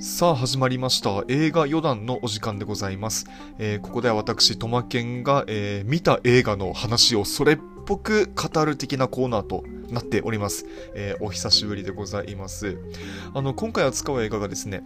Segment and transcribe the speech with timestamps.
[0.00, 1.24] さあ始まりました。
[1.26, 3.26] 映画余談のお時間でございます、
[3.58, 12.78] えーここでは私トマケンが、えー見た映画の話をそれっぽく語る的なコーナーとなっております、えーお久しぶりでございます。
[13.34, 14.84] あの今回扱う映画がですね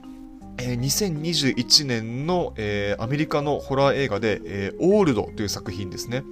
[0.56, 6.24] えー2021年の、えーアメリカのホラー映画で、えーオールドという作品ですね。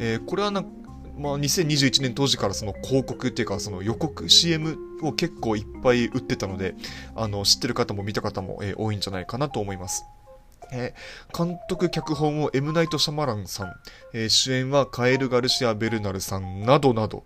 [0.00, 0.66] えーこれはなん、
[1.18, 6.74] まあ、2021年当時からその広告っていうかその予告 CM を結構いっぱい売ってたので
[7.16, 10.04] あの知ってる方も見た方も、え多いんじゃないかなと思います。
[10.72, 13.74] えー監督脚本をエムナイト・シャマランさん、
[14.14, 17.24] えー主演はカエル・ガルシア・ベルナルさんなどなど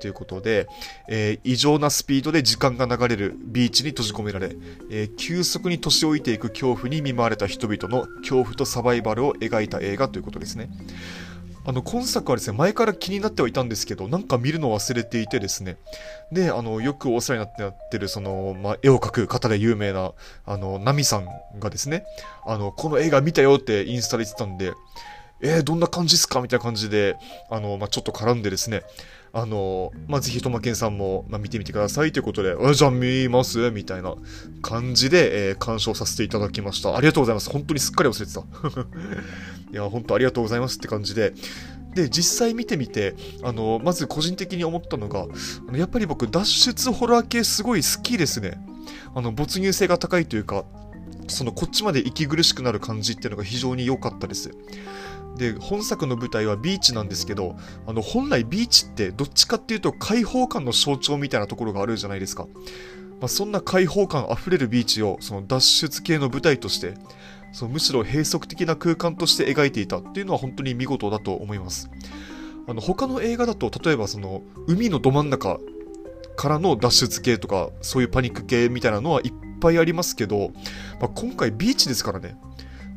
[0.00, 0.68] ということで、
[1.08, 4.56] えー異常なスピードで時間が流れるビーチに閉じ込められ、
[4.90, 10.70] えー急速に年老いていく恐怖に見舞われた人々の恐怖とサバイバルを描いた映画ということですね。
[11.66, 15.76] あの今作はですね前から気になってはいたんですけどなんか見るの忘れていてですね。
[16.30, 20.12] であのよくお世話になってなってるその、まあ、絵を描く方で有名な
[20.44, 21.26] あのナミさん
[21.58, 22.04] がですね
[22.46, 24.72] あのこの映画見たよってインスタで言ってたんで
[25.42, 26.40] えー、どんな感じっすか？
[26.40, 27.14] みたいな感じで、
[27.50, 28.84] あの、まあ、ちょっと絡んでですね、
[29.36, 33.70] あの、まあ、ぜひ、トマケンさんも、まあ、見てみてくださいということで、あじゃあ見ます？
[33.70, 34.14] みたいな
[34.62, 36.96] 感じで、えー鑑賞させていただきました。
[36.96, 37.50] ありがとうございます。
[37.50, 38.40] 本当にすっかり忘れてた。
[39.72, 41.34] いや、本当ありがとうございますって感じで。
[41.94, 45.26] で、実際見てみて、あの、まず個人的に思ったのが、
[45.68, 48.58] あのやっぱり僕、脱出ホラー系すごい好きですね。
[49.14, 50.64] あの、没入性が高いというか、
[51.28, 54.50] そのこっちまで息苦しくなる感じっていうのが非常に良かったです。
[55.36, 57.56] で本作の舞台はビーチなんですけど
[57.86, 62.46] あの本来ビーチってどっちかっていうと開放感の象徴みたいなところがあるじゃないですか、
[63.20, 66.94] まあ、そんな開放感あふれるビーチをその脱出系の舞台として
[67.52, 71.88] そのむしろ閉塞的な空間として描いていたっていうのは本当に見事だと思います。
[72.68, 75.58] あの他の映画だと例えばその海のど真ん中
[76.36, 80.50] からの脱出系とかそういうパニック系みたいなのはいっぱいありますけど、
[81.00, 82.36] まあ、今回ビーチですからね。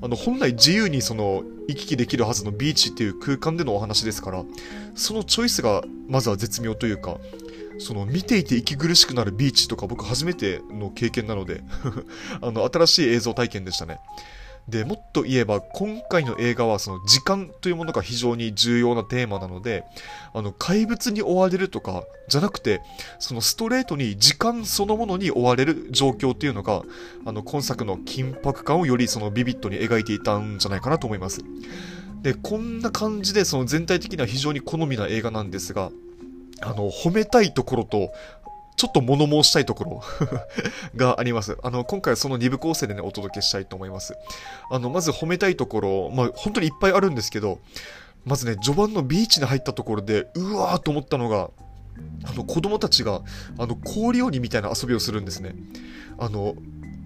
[0.01, 4.43] あの本来自由にその行き来できるはずのビーチっていう空間でのお話ですから
[4.95, 7.17] そのチョイスがまずは絶妙というか
[7.79, 11.63] その見ていて息苦しくなるビーチとか僕初めての経験なので
[12.41, 13.99] あの新しい映像体験でしたね。
[14.69, 19.83] でもっと言えば今回の映画はその時間というものが非常に重要なテーマなので
[20.33, 22.81] あの怪物に追われるとかじゃなくて
[23.19, 26.83] そのストレートに時間そのものに追われる状況っていうのが
[27.25, 31.41] あの今作の緊迫感をよりそのビビッドに描いていたんじゃないかなと思います。
[32.21, 35.89] でこんな感じでその全体的には非常に好みな映画なんですが
[36.61, 38.11] あの褒めたいところと
[38.79, 40.03] ちょっと物申したいところ
[40.95, 41.57] があります。
[41.61, 44.15] あの、今回はその2部構成でね、お届けしたいと思います。
[44.71, 47.59] あの、まず褒めたいところ、まあ、本当にいっぱいあるんですけど、
[48.23, 51.49] まずね、序盤のビーチに入ったところで、うわーと思ったのが、
[52.23, 53.21] あの、子供たちが、
[53.57, 55.55] あの、氷鬼みたいな遊びをするんですね。
[56.17, 56.55] あの、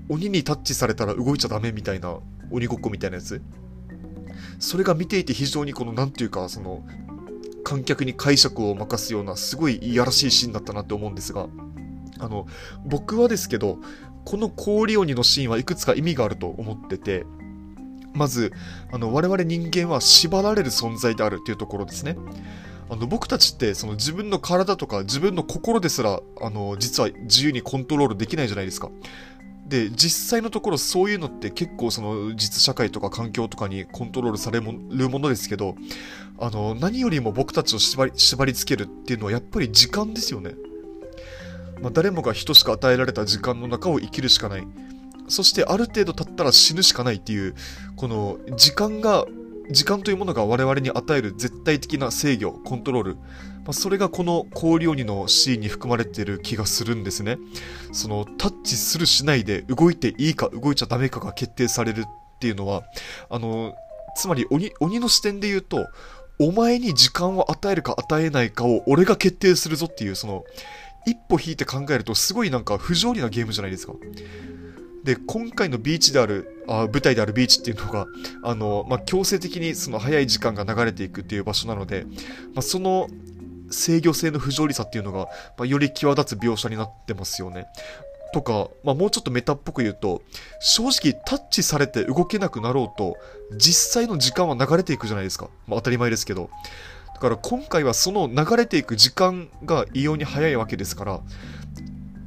[0.09, 2.17] 鬼にタッチされたら動いちゃダメみたいな、
[2.51, 3.41] 鬼ごっこみたいなやつ。
[4.59, 6.83] それが見ていて非常にこの、なんていうか、その、
[7.63, 11.47] 観客に解釈を任すようなすごいいやらしいシーンだったなって思うんですが
[12.19, 12.47] あの
[12.85, 13.77] 僕はですけど
[14.25, 17.25] この氷鬼のシーンはいくつか意味があると思ってて
[18.13, 18.53] まず
[18.91, 22.15] あの我々人間は縛られる存在であるというところですね。
[22.89, 28.91] あの僕たちってその自分の体とか自分の心ですらあの実は自由にコントロールできないじゃないですか。
[29.65, 35.75] で実際のところそういうのって結構その実社会とか環境とかにコントロールされるものですけど
[36.39, 40.55] あの何よりも僕たちを縛り縛り付けるっていうのはやっぱり時間ですよね、
[41.81, 44.67] まあ、誰もが人しか与えられた時間の中を生きるしかない。
[45.29, 47.55] そしてある程度経ったら死ぬしかないっていう
[47.95, 49.25] この時間が
[49.69, 53.21] 時間というものが我々に与える絶対的な制御コントロール、ま
[53.69, 57.37] あ、それがこの氷鬼のシーンに含まれている気がするんですね。
[57.91, 62.03] そのタッチするしないで動いていいか動いちゃダメかが決定されるっ
[62.39, 62.83] ていうのは
[63.29, 63.73] あの
[64.15, 65.87] つまり鬼鬼の視点で言うと
[66.39, 70.43] お前に時間を与えるか与えないかを俺が決定するぞっていうその
[71.05, 73.93] 一歩引いて考えるとすごいなんか不条理なゲームじゃないですか。
[75.03, 78.07] で今回のビーチであるあ舞台であるビーチっていうのが
[78.43, 82.05] あの、まあ、強制的にその早い時間が流れていくっていう場所なので、
[82.53, 83.07] まあ、その
[83.69, 85.27] 制御性の不条理さっていうのが、
[85.57, 87.65] まあ、より際立つ描写になってますよね。
[88.33, 90.23] とか、まあ、もうちょっとメタっぽく言うと
[90.59, 93.15] 正直タッチされて動けなくなろうと
[93.55, 96.49] 実際の時間は流れていくじゃないですか、まあ、当たり前ですけど。
[97.13, 101.21] だから今回はその流れていく時間が異様に早いわけですから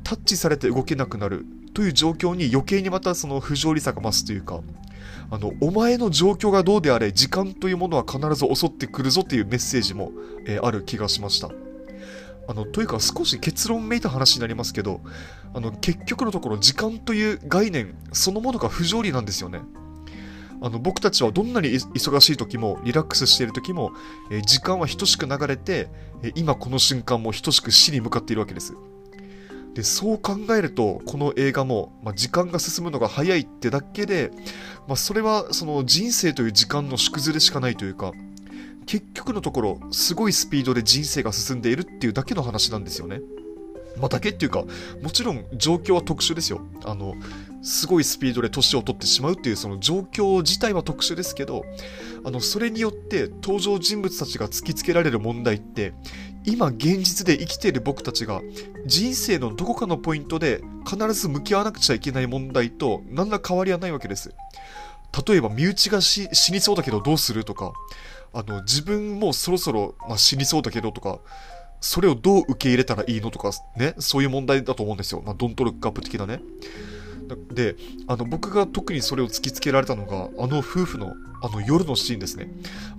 [0.04, 1.44] タッチされて動けなくなる。
[1.76, 4.62] という状況に余計にまたその不条理さが増すというか
[5.30, 10.10] あのお前の状況がどうであれ時間というものは必ず襲ってくるぞというメッセージも、
[10.46, 11.50] えーある気がしました。
[12.48, 15.00] あのというか少し結論めいた話になりますけど
[15.52, 19.60] あの結局のところ時間という概念そのものが不条理なんですよね。
[20.62, 23.92] あの僕たちはどんなに忙しい時もリラックスしている時も、
[24.30, 25.90] えー、時間は等しく流れて、
[26.22, 28.72] え、今この瞬間も等しく死に向かっているわけです。
[29.76, 34.30] でそう考えるとこの映画も、まあ、時間が進むのが早いってだけで、
[34.88, 38.12] まあ、それはその人生という時間の縮図でしかないというか
[38.86, 43.20] 結局のところすごいスピードで人生が進んでいるっていうだけの話なんですよね。
[43.98, 44.64] まあ、だけっていうか
[45.02, 46.60] もちろん状況は特殊ですよ。
[46.84, 47.14] あの
[47.62, 51.64] すごいスピードで年を取ってしまうっていうその状況自体は特殊ですけど
[52.24, 55.92] あのそれによって登場人物たちが突きつけられる問題って
[56.46, 58.40] 今現実で生きている僕たちが
[58.86, 64.32] 人生のどこかのポイントで必ず向き合わなくちゃいけない問題と何ら変わりはないわけです。
[65.26, 67.72] 例えば身内が死にそうだけどどうするとか
[68.32, 71.20] あの自分もそろそろ、まあ、死にそうだけどとか
[71.80, 75.22] それをどう受け入れたらいいのとかねそういう問題だと思うんですよ。
[75.24, 76.40] まあ、ドントルックアップ的なね。
[77.52, 77.74] で
[78.06, 82.48] あの僕が特にそれを突きつけられたのがあの夫婦のあの夜のシーンですね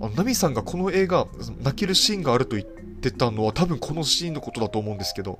[0.00, 1.26] あのナミさんがこの映画
[1.62, 5.38] 泣けるシーンがあると言っててたのは多分このシーンのことだと思うんですけど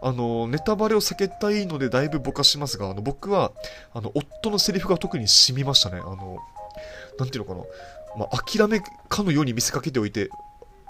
[0.00, 3.52] あのネタバレを避けたいのでだいぶぼかしますがあの僕は
[3.92, 6.38] あの夫のセリフが特に染みましたねあの
[7.18, 7.64] なんていうのかな、
[8.18, 10.30] まあ、諦めかのように見せかけておいて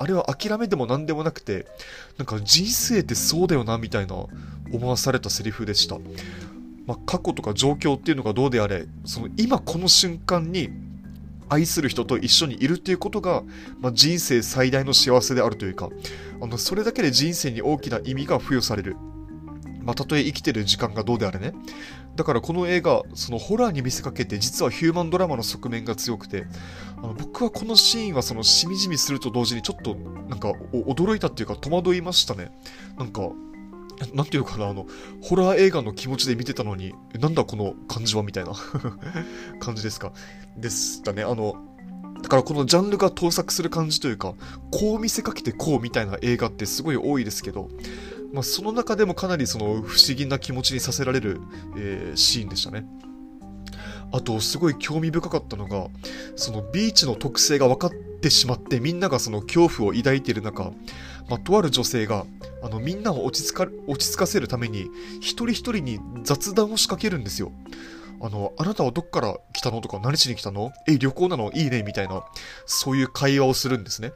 [0.02, 1.66] あれは諦めでも何でもなくて、
[2.18, 4.16] なんか人生ってそうだよなみたいな
[4.72, 5.96] 思わされたセリフでした。
[6.86, 10.68] まあ、過去とか状況っていうのがどうであれその今この瞬間に
[11.52, 13.42] 愛する人と一緒にいるっていうことが、
[13.78, 15.90] まあ、人生最大の幸せであるというか
[16.40, 18.96] あのそれだけで人生に大きな意味が付与される、
[19.82, 21.52] まあ、たとえ生きてる時間がどうであれね。
[22.16, 26.44] だからこの映画そのホラーに見せかけて実はヒューマンドラマの側面が強くて
[26.98, 29.94] あの僕はこのシーンはそのしみじみすると同時にちょっと
[30.28, 32.50] なんか驚いたっていうか戸惑いましたね。
[32.98, 33.30] なんか
[34.14, 34.86] なんていうかな、あの、
[35.22, 38.52] ホラー映画の気持ちで見てたのに、なんだこの感じはみたいな
[39.60, 40.12] 感じですか。
[40.56, 41.22] でしたね。
[41.22, 41.54] あの、
[42.22, 44.34] だからこのジャンルが盗作する感じというか、
[44.70, 47.68] こう見せかけてこうみたいな映画ってすごい多いですけど、
[48.32, 51.40] まあ、その中でもかなりその不思議な気持ちにさせられる、
[51.76, 52.86] えー、シーンでしたね。
[54.12, 55.88] あと、すごい興味深かったのが、
[56.36, 57.90] そのビーチの特性が分かっ
[58.20, 60.72] てしまって、みんながその恐怖を抱いている中、
[61.28, 62.26] まあ、とある女性が、
[62.62, 64.88] あの、みんなを落ち着か、落ち着かせるために、
[65.20, 67.52] 一人一人に雑談を仕掛けるんですよ。
[68.22, 69.80] あの、あなたはどっから来たの？
[69.80, 70.72] とか、何しに来たの？
[70.86, 71.50] え、旅行なの？
[71.52, 72.22] いいねみたいな、
[72.66, 74.12] そういう会話をするんですね。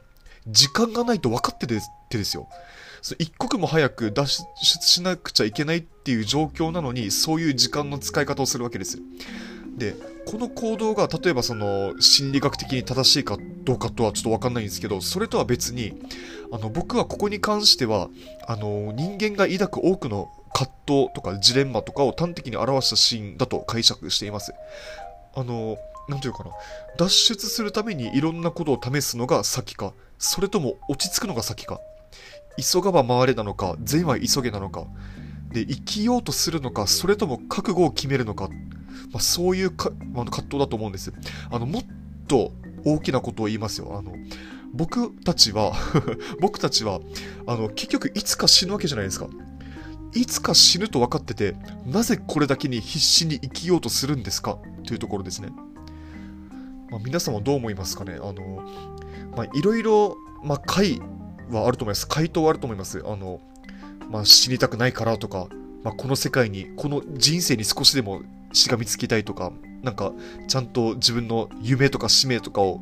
[0.47, 2.47] 時間がないと分かっててですよ。
[3.19, 8.99] 一刻も早く脱出しなくちゃいけないっていう状況なのに、そういう時間の使い方をするわけです。
[9.77, 9.93] で、
[10.25, 15.93] この行動が例えばその心理学的に正しいかどうかとはちょっとわかんないんですけど、それとは別に、
[16.51, 18.09] あの僕はここに関しては、
[18.47, 24.55] あの人間が抱く多くの葛藤とかジレンマとかを端的に表したシーンだと解釈しています。
[25.35, 25.77] あの、
[26.09, 26.49] なんていうかな、
[26.97, 31.79] 脱出するためにいろんなことを試すのが先か、それとも落ち着くのが先か、
[32.59, 34.85] 急がば回れなのか、善は急げなのか、
[35.51, 38.49] で、生きようとするのか、それとも覚悟を決めるのか、
[39.11, 41.13] まあ、そういうか、まあ、葛藤だと思うんです。
[41.51, 41.83] あの、もっ
[42.27, 42.51] と
[42.83, 43.95] 大きなことを言いますよ。
[43.95, 44.15] あの、
[44.73, 45.73] 僕たちは
[46.41, 46.99] 僕たちは、
[47.45, 49.27] あの、結局いつか死ぬわけじゃないですか。
[50.13, 51.55] いつか死ぬと分かってて、
[51.85, 54.57] なぜこれだけに必死に生きようとするんですか？
[54.85, 55.49] というところですね。
[56.89, 58.13] まあ、皆さんはどう思いますかね？
[58.13, 58.63] あの、
[59.35, 60.99] まあ、いろいろ、まあ、回
[61.51, 62.07] はあると思います。
[62.07, 63.03] 回答はあると思います。
[63.05, 63.41] あの、
[64.09, 65.47] まあ、死にたくないからとか、
[65.83, 68.21] まあ、この世界に、この人生に少しでも
[68.53, 69.51] しがみつきたいとか、
[69.83, 70.13] なんか、
[70.47, 72.81] ちゃんと自分の夢とか使命とかを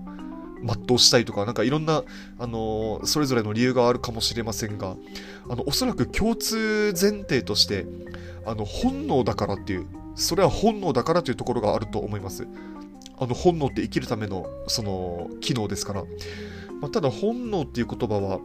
[0.64, 2.04] 全うしたいとか、なんかいろんな、
[2.40, 4.96] あのー、それぞれの理由があるかもしれませんが、
[5.50, 7.86] あの、おそらく共通前提として、
[8.46, 12.48] あの、本能だからっていう、それは本能だからというところがあると思います。
[13.18, 16.04] あの、本能って生きるための、その、機能ですから。
[16.82, 18.40] まあ、ただ、本能っていう言葉は、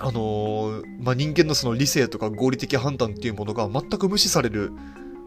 [0.00, 4.72] あのー、まあ、人間のその理性とか合理的判断っていうものが全く無視される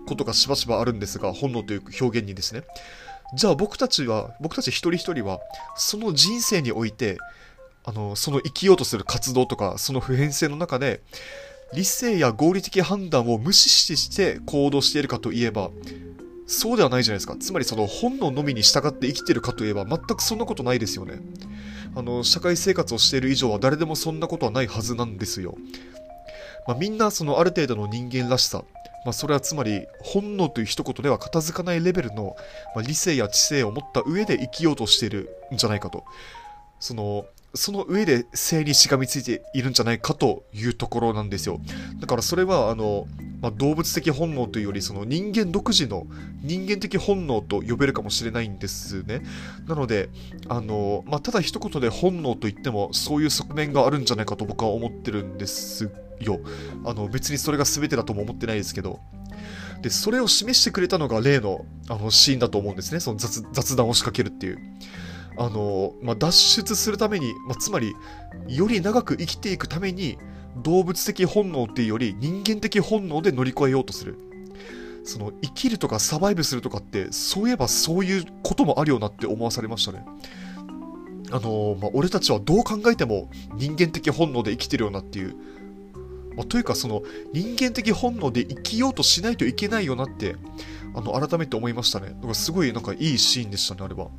[0.08, 2.64] ことがしばしばあるんですが、本能という表現にですね。
[3.34, 5.39] じゃあ僕たちは、僕たち一人一人は、
[5.75, 7.17] その人生において、
[7.84, 11.01] あの、その生きようとする活動とか、その普遍性の中で、
[11.74, 15.72] 理性や合理的判断を無視して行動しているかといえば、
[16.48, 17.36] そうではないじゃないですか。
[17.39, 21.20] つまりその本能のみに従って生きてるかといえば、全くそんなことないですよね。
[21.96, 25.55] あの、社会生活をしている以上は誰でもそんなことはないはずなんですよ。
[26.67, 28.63] まあ、みんなそのある程度の人間らしさ、
[29.06, 32.36] まあ、それはつまり本能という一言では片付かないレベルの、
[32.76, 36.04] まあ、理性や知性を持った上で生きようとしているんじゃないかと。
[36.80, 41.62] そのその上で性にしがみついているんじゃないかというところなんですよ。
[42.00, 43.08] だからそれは、あの、
[43.42, 46.06] まあ、動物的本能というより、その人間独自の
[46.44, 49.22] 人間的本能と呼べるかもしれないんですね。
[49.68, 50.10] なので、
[50.50, 56.40] あの、まあ、ただ一言で本能と言っても、そういう側面があるんじゃないかと僕は思ってるんですがよ。
[56.86, 59.00] あの、別にそれが全てだとも思ってないですけど。
[59.82, 63.00] で、それを示してくれたのが例の、あの、シーンだと思うんですね。
[63.00, 64.60] その雑雑談を仕掛けるっていう。
[65.38, 67.94] あの、まあ、脱出するために、まあ、つまり、
[68.48, 70.18] より長く生きていくために、
[70.64, 74.18] 動物的本能っていうより人間的本能で乗り越えようとする。
[75.04, 80.04] その、生きるとかサバイブするとかって、そういえばそういうこともあるよなって思わされましたね。
[81.32, 85.36] あの、まあ、俺たちはどう考えても人間的本能で生きてるよなっていう。
[86.36, 90.36] まあ、というか、その、人間的本能で生きようとしないといけないよなって、
[90.94, 92.15] あの、改めて思いましたね。
[92.22, 94.10] だかすごいなんかいいシーンでしたね、あれは。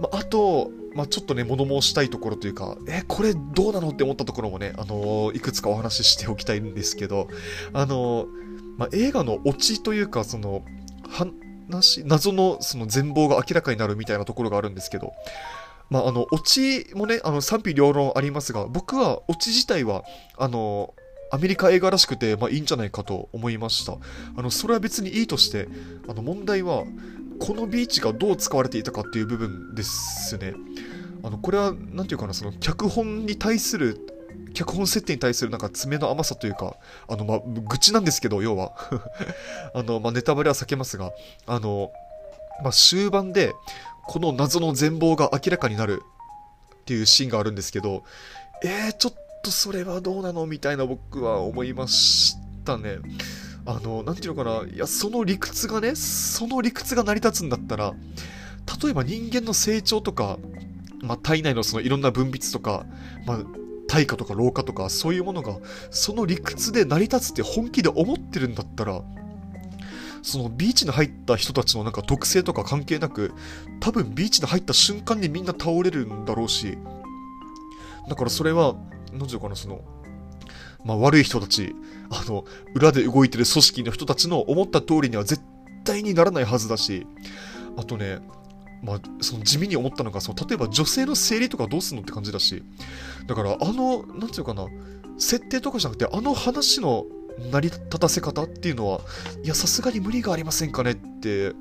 [0.00, 7.28] まあ、あと、まあ、ちょっとね、物申したいところというか、え、これどうなのって思ったところもね、あのー、いくつかお話ししておきたいんですけど、
[7.72, 8.26] あのー、
[8.76, 10.62] まあ、映画のオチというか、その、
[11.08, 15.12] 話、謎のその全貌が明らかになるみたいなところがあるんですけど、
[15.90, 20.04] まあ、あの、オチもね、あの、賛否両論ありますが、僕はオチ自体は、
[20.38, 20.94] あの、
[21.30, 23.96] アメリカ映画らしくて、まあいいんじゃないかと思いました。
[24.36, 25.68] あの、それは別にいいとして、
[26.08, 26.84] あの、問題は、
[27.38, 30.54] このビーチがどう使われていたかっていう部分ですね。
[31.22, 33.98] あの、これは、なんていうかな、その、脚本に対する、
[34.54, 36.76] 脚本設定に対するなんか爪の甘さというか、
[37.08, 38.72] あの、まあ、愚痴なんですけど、要は。
[39.74, 41.12] あの、まあ、ネタバレは避けますが、
[41.46, 41.92] あの、
[42.62, 43.54] まあ、終盤で、
[44.06, 46.02] この謎の全貌が明らかになる
[46.74, 48.02] っていうシーンがあるんですけど、
[48.64, 52.98] えー、ちょっととそれはどうなのみたいな僕は思いましたね。
[53.66, 57.94] あの、なんていうのかな、いや、その理屈がね、その理屈が成り立つんだったら、
[58.82, 60.38] 例えば人間の成長とか、
[61.02, 62.84] まあ、体内のそのいろんな分泌とか、
[63.26, 63.38] まあ、
[63.88, 65.56] 対価とか老化とか、そういうものが、
[65.90, 69.02] その理屈で成り立つって本気で思ってるんだったら、
[70.22, 73.32] そのビーチに入った人たちのなんか特性とか関係なく、
[73.80, 76.78] 多分ビーチに入った瞬間にみんな倒れるんだろうし、
[78.08, 78.74] だからそれは、
[79.12, 79.80] なんていうかな、その、
[80.84, 81.74] まあ、悪い人たち、
[82.10, 85.42] あの、裏で動いてる組織の人たちの思った通りには絶
[85.84, 87.06] 対にならないはずだし、
[87.76, 88.20] あとね、
[88.82, 92.62] まあ、その地味に思ったのが、その、例えば女性の生理とかどうすんのって感じだし、
[93.26, 94.66] だから、あの、なんていうかな、
[95.18, 97.04] 設定とかじゃなくて、あの話の
[97.52, 99.00] 成り立たせ方っていうのは、
[99.44, 101.52] いや、さすがに無理がありませんかねって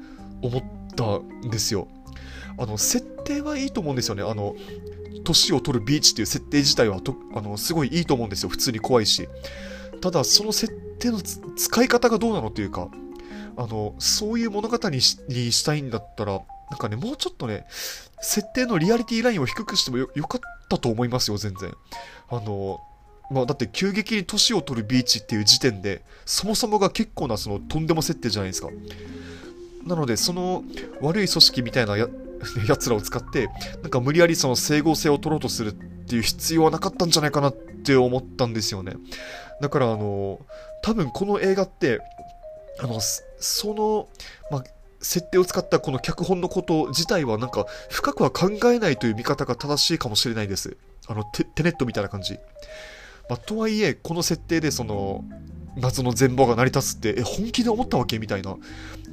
[0.42, 0.64] 思っ
[0.96, 1.88] たんですよ。
[2.58, 4.24] あの、設定はいいと思うんですよね。
[4.24, 4.56] あの、
[5.24, 8.50] 年を取るビーチっていう設定自体はとあのすごいいいと思うんですよ。
[8.50, 9.28] 普通に怖いし。
[10.02, 12.90] ただ、その設定の使い方がどうなのっていうか、
[13.58, 17.66] あの、そういう物語にしたいんだったら、なんかね、もうちょっとね、
[18.22, 21.74] 設定のリアリティラインを低くしてもよよかったと思いますよ、全然。
[22.30, 22.80] あの、
[23.32, 28.70] まあ、だって急激に年を取るビーチっていう時点で、そもそもが結構なそのとんでも設定じゃないですか。
[29.86, 30.64] なので、その
[31.02, 31.96] 悪い組織みたいな
[32.40, 33.50] や 奴らを使って、
[33.82, 38.94] なんか無理やりその整合性を取ろうとするっていう必要はなかったんじゃないかなって思ったんですよね。
[39.62, 40.40] だからあの、
[40.82, 42.00] 多分この映画って、
[42.80, 43.00] あの、
[43.40, 44.10] その、
[44.52, 44.64] まあ、
[45.02, 50.78] 設定を使ったこの脚本のこと自体はなんか深くは考えないという見方が正しいかもしれないです。
[51.08, 52.38] あの、テテネットみたいな感じ。
[53.30, 55.24] まあ、とはいえ、この設定でその、
[55.80, 58.56] 謎の全貌が成り立つって、え、本気で思ったわけみたいな。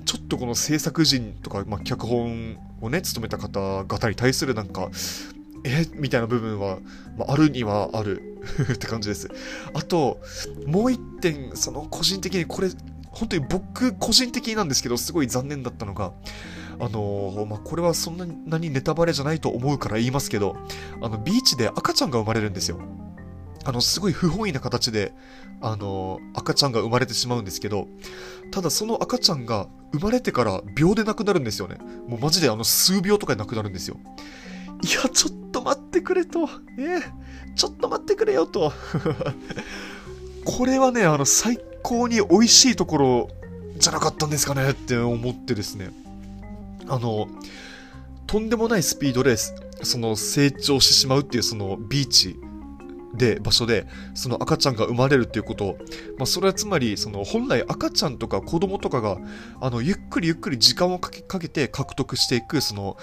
[0.04, 4.90] ちょっとこの制作陣とか、まあ、脚本をね、務めた方々に対するなんか、
[5.64, 6.78] えみたいな部分は、
[7.18, 8.38] まあ、あるにはある
[8.72, 9.28] って感じです。
[9.74, 10.20] あと、
[10.66, 12.70] もう一点、その個人的にこれ、
[13.10, 16.12] 本当に僕個人的なんですけど、すごい残念だったのが、
[16.78, 20.56] あのー、まあ、これはそんなにネタバレじゃないと思うから言いますけど、
[21.00, 22.78] あの、ビーチで赤ちゃんが生まれるんですよ。
[23.66, 25.12] あの、すごい不本意な形で、
[25.60, 27.88] あの、赤ちゃんが生まれてしまうんですけど、
[28.52, 31.78] ただその赤ちゃんが生まれてから秒で亡くなるんですよね。
[32.06, 33.96] もうマジであの数秒とかで亡くなるんですよ。
[34.84, 36.48] いや、ちょっと待ってくれと。
[36.78, 37.00] え
[37.56, 38.72] ちょっと待ってくれよと。
[40.44, 43.28] これはね、あの、最高に美味しいところ
[43.78, 45.90] じゃなかったんですかねって思ってですね。
[46.86, 47.26] あの、
[48.28, 52.36] とんでもないスピードで、その成長してしまうっていうそのビーチ
[53.16, 55.76] で、場所で、その赤ちゃんが生まれるっていうこと、
[56.18, 59.18] まあ、それはつまり、その、本来赤ちゃんとか子供とかが、
[59.60, 62.96] あの、ゆっくりゆっくり時間をかけかけて獲得していく、その、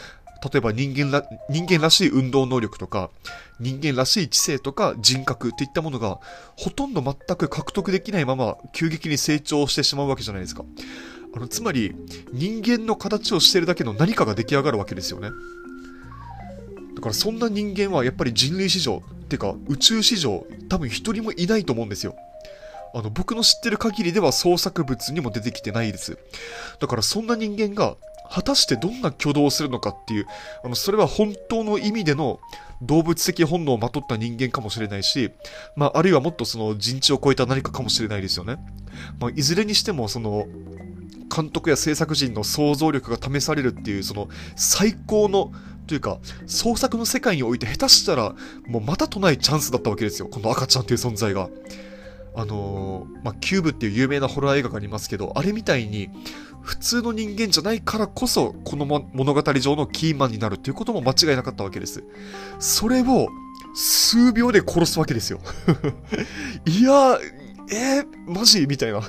[0.43, 3.10] 例えば人間ら、人間らしい運動能力とか、
[3.60, 6.20] 人間らしい知性とか人格っていったものが、
[6.58, 10.65] ほとんど全く獲得できないまま、急激に成長してしまうわけじゃないですか。
[11.36, 11.96] あの、つまり、
[12.34, 15.29] 人間の形をしてるだけの何かが出来上がるわけですよね。
[17.03, 22.15] からそんな人間はやっぱり人類史上、っていうか宇宙史上、多分一人もいないと思うんですよ。
[22.95, 26.17] あの、僕の知ってる限りでは創作物にも出てきてないです。
[26.79, 27.98] だからそんな人間が、
[28.29, 30.27] 果たしてどんな挙動をするのかっていう、
[30.63, 32.39] あの、それは本当の意味での
[32.81, 35.31] 動物的本能をまとった人間かもしれないし、
[35.75, 38.57] まあ、あるいはもっとその人知を超えた何かかもしれないですよね。
[39.19, 40.48] まあ、いずれにしても、その、
[41.33, 45.51] 監督や制作陣の想像力が試されるっていう、その最高の
[45.87, 48.35] というか、創作の世界において下手したら、
[48.67, 50.27] もうまたとないチャンスだったわけですよ。
[50.27, 51.49] この赤ちゃんという存在が。
[52.35, 56.09] あのー、まあ、キューブっていう有名なホラー映画がありますけど、あれみたいに、
[56.61, 62.03] 普通の人間じゃないからこそ、この物語上のキーマンになるっていうことも間違いなかったわけです。
[62.59, 63.27] それを、
[63.75, 65.41] 数秒で殺すわけですよ。
[66.65, 67.19] いや、
[67.69, 68.65] えー、マジ？
[68.67, 69.01] みたいな。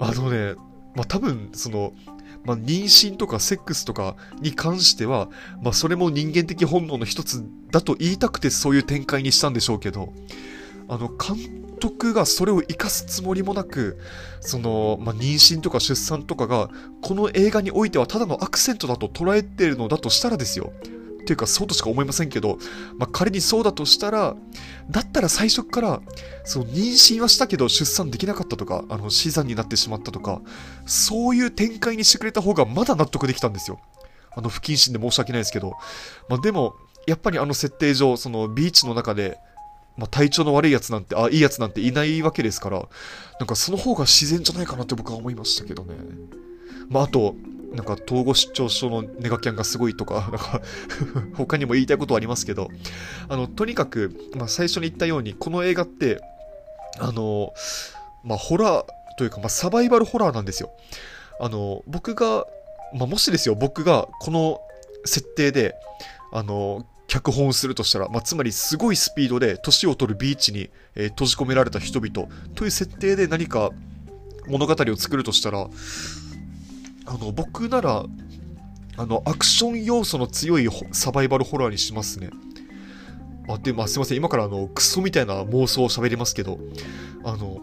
[0.00, 0.54] あのね、
[0.94, 1.92] まあ、多分、その、
[2.44, 5.28] まあ、妊娠とかセックスとかに関しては、
[5.62, 10.12] まあ、それも人間的本能の一つだと言いたくてそういう展開にしたんでしょうけど、
[10.88, 13.98] あの、監督がそれを生かすつもりもなく、
[14.40, 16.70] その、まあ、妊娠とか出産とかが、
[17.02, 20.72] この映画においてはただのアクセントだと捉えているのだとしたらですよ。
[21.22, 22.58] っていうか、そうとしか思いませんけど、
[22.96, 24.34] まあ、仮にそうだとしたら、
[24.90, 26.00] だったら最初から、
[26.44, 30.40] その妊娠はしたけど出産できなかったとか、あの、死産になってしまったとか、
[30.86, 33.80] そういう展開にしてくれた方がまだ納得できたんですよ。
[34.34, 35.74] あの、不謹慎で申し訳ないですけど。
[36.28, 36.74] まあ、でも、
[37.06, 39.38] やっぱりあの設定上、そのビーチの中で、
[39.96, 42.88] まあ、体調の悪いやつなんて、あ、いいやつなんていないわけですから、
[43.40, 45.94] なんかその方が自然じゃないかなって僕は思いましたけどね。
[46.88, 47.34] まあ、あと、
[47.72, 50.62] なんか統合失調症のネガキャンがすごいとか、なんか
[51.36, 52.70] 他にも言いたいことはありますけど、
[53.28, 56.20] あの、とにかく、まあ、最初に言ったように、この映画って、
[56.98, 57.52] あの、
[58.24, 58.84] まあ、ホラー
[59.18, 60.70] というか、まあ、サバイバルホラーなんですよ。
[61.40, 62.46] あの、僕が、
[62.94, 64.60] まあ、もしですよ、僕がこの
[65.04, 65.74] 設定で、
[66.32, 73.70] あの、脚本をするとしたら、まあ、つまりすごいスピードで年を取るビーチに、えー、閉じ込められた人々という設定で何か
[74.46, 75.68] 物語を作るとしたら、
[77.08, 78.04] あの、僕なら、
[78.98, 82.28] あの、アクション要素の強いサバイバルホラーにしますね。
[83.48, 84.18] あ、で、まあ、すいません。
[84.18, 86.58] 今からあの、クソみたいな妄想を喋りますけど、
[87.24, 87.60] あの、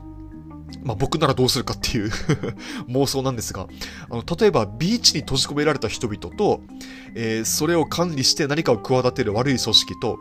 [0.83, 2.09] まあ、僕ならどうするかっていう
[2.89, 3.67] 妄想なんですが、
[4.09, 6.61] あの、例えばビーチに閉じ込められた人々と、
[7.13, 10.17] えー、それを管理して何かを企てる悪い組織と、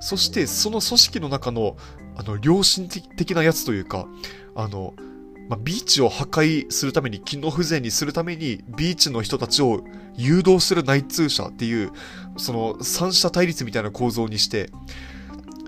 [0.00, 1.76] そしてその組織の中の、
[2.16, 4.08] あの、良心的なやつというか、
[4.56, 4.94] あの、
[5.48, 9.84] まあ、ビーチを破壊するために、機能不全にするために、ビーチの人たちを
[10.16, 11.90] 誘導する内通者っていう、
[12.36, 14.70] その三者対立みたいな構造にして、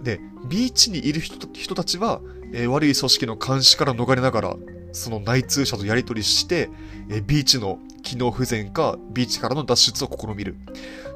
[0.03, 2.21] で、ビーチにいる人たちは、
[2.53, 4.57] えー、悪い組織の監視から逃れながら、
[4.93, 6.71] その内通者とやり取りして、
[7.11, 10.57] えー、ビーチの機能不全か、ビーチからの脱出を試みる。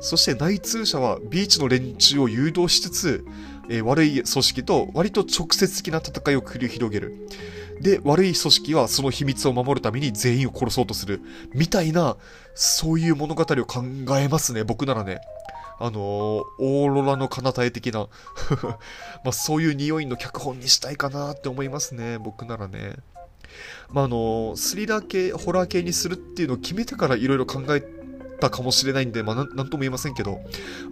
[0.01, 3.25] そして内通者はビーチの連中を誘導しつつ、
[3.69, 7.29] えー、悪い組織と割と直接的な戦いを繰り広げる。
[7.81, 11.23] で、悪い組織はその秘密を守るために全員を殺そうとする。
[11.55, 12.17] みたいな、
[12.55, 13.83] そういう物語を考
[14.19, 15.21] えますね、僕ならね。
[15.79, 18.09] あのー、オーロラの彼方へ的な
[19.25, 22.97] まあそういう匂いの脚本にしたいかなって思いますね、僕ならね。
[23.91, 27.83] まあのー、スリラー系、ホラー系にするっていうのを決めてからいろいろ考え
[28.41, 30.43] たかもしれないんで、まあなんとも言えませんけど、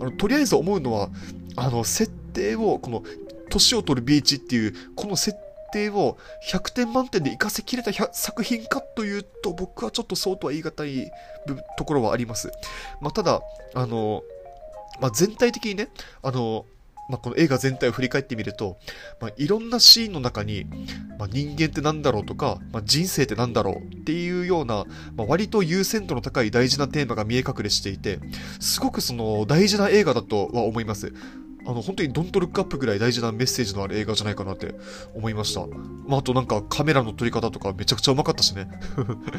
[0.00, 1.10] あの、とりあえず思うのは、
[1.56, 3.02] あの、設定を、この、
[3.50, 5.36] 年を取るビーチっていう、この設
[5.72, 6.18] 定を
[6.50, 11.10] 100点満点で活かせきれた作品かというと、僕はちょっとそうとは言い難い
[11.76, 12.50] ところはあります。
[13.00, 13.40] まあ、ただ、
[13.74, 14.22] あの、
[15.00, 15.88] まあ、全体的にね、
[16.22, 16.66] あの、
[17.08, 18.76] まあ、この映画全体を振り返ってみると、
[19.20, 20.66] まあ、いろんなシーンの中に、
[21.18, 24.84] まあ、人間って何だろうとか、まあ、人生って何だろうっていうような、
[25.16, 28.20] まあ、割と優先度の高い大事なテーマが見え隠れしていて、
[28.60, 31.14] すごくその大事な映画だとは思います。
[31.68, 34.74] あの、本当にドントルックアップぐらい大事なメッセージのある映画じゃないかなって
[35.14, 35.66] 思いました。
[36.06, 38.68] まあ、あとなんかカメラの撮り方とかめちゃくちゃうまかったしね。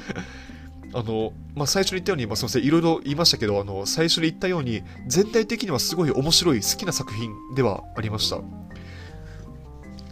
[0.93, 8.41] あの、まあ、最初に言ったように、まあ、すみません、いろいろ言いましたけど、あの、最初に言ったように、全体的にはすごい面白い、好きな作品ではありました。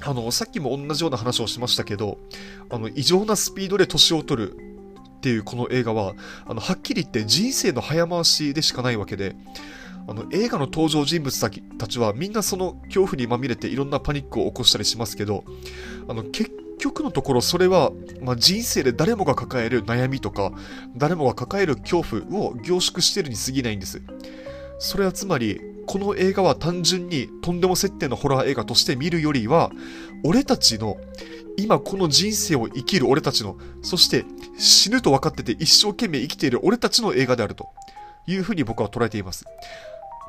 [0.01, 2.17] あの、さっきも同じような話をしましたけど、
[2.71, 4.55] あの、異常なスピードで年を取る
[5.17, 6.13] っていうこの映画は、
[6.47, 9.35] あの、はっきり言って人生の早回しでしかないわけで、
[10.07, 11.39] あの、映画の登場人物
[11.77, 15.43] たちはみんなその恐怖にまみれていろんなパニックを起こしたりしますけど、
[16.07, 17.91] あの、結局のところそれは、
[18.21, 20.51] まあ、人生で誰もが抱える悩みとか、
[20.95, 24.01] 誰もが抱える恐怖を凝縮しているに過ぎないんです。
[24.79, 29.71] それはつまり、この映画は単純にとんでも設定のホラー映画として見るよりは、
[30.23, 30.97] 俺たちの、
[31.57, 34.25] 今この人生を生きる俺たちの、そして
[34.57, 37.69] 死ぬと分かってて一生懸命生きている俺たちの映画であると
[38.27, 39.45] いうふうに僕は捉えています。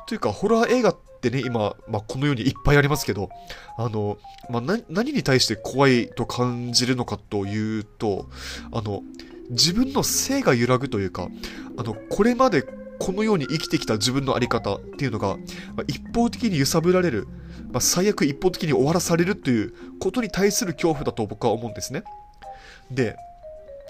[0.09, 3.29] というか、ホラー映画ってね、今、まあ、このようにいっぱいありますけど、
[3.77, 4.17] あの、
[4.49, 8.27] まあ、何に対して怖いと感じるのかというと、
[8.71, 9.03] あの、
[9.51, 11.27] 自分の性が揺らぐというか、
[11.77, 12.63] あの、これまで
[12.97, 15.37] このように生きてきた自分のあり方っていうのが、
[15.75, 17.27] まあ、一方的に揺さぶられる、
[17.71, 22.01] まあ、最悪一方的に終わらされるということに対する恐怖だと僕は思うんですね。
[22.89, 23.15] で、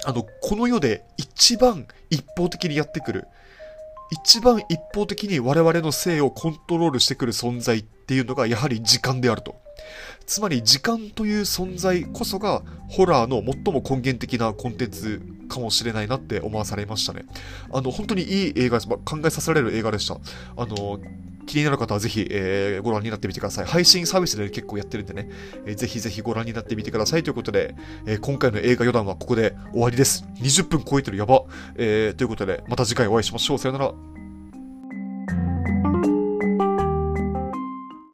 [0.03, 3.27] あの、この世で一番一方的にやってくる、
[4.11, 9.55] 一番一方的に我々の性をコントロールしてくる存在っていうのがやはり時間であると。
[10.25, 17.25] つまり時間という存在こそがホラーの最も根源的なコンテンツかもしれないなって思わされましたね。
[17.71, 18.79] あの、本当にいい映画。
[18.79, 20.19] 考えさせられる映画でした。
[20.55, 20.99] あの、
[21.49, 23.65] 気になる方はぜひ、えー、ご覧になってみてください。
[23.65, 25.29] 配信サービスで結構やってるんでね、
[25.65, 27.73] えー、ぜひぜひご覧になってみてくださいということで、
[28.05, 30.25] えー、今回の映画余談はここで終わりです。
[30.35, 31.43] 20分超えてるやば。
[31.75, 33.57] えー、ということで、また次回お会いしましょう。
[33.57, 34.18] さよなら。